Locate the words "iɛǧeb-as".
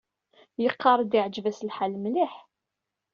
1.19-1.59